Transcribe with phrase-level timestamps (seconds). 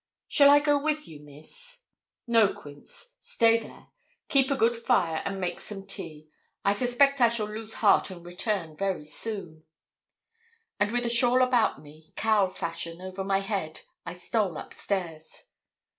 [0.27, 1.83] 'Shall I go with you, Miss?'
[2.25, 3.89] 'No, Quince; stay there;
[4.29, 6.27] keep a good fire, and make some tea.
[6.65, 9.63] I suspect I shall lose heart and return very soon;'
[10.79, 15.49] and with a shawl about me, cowl fashion, over my head, I stole up stairs.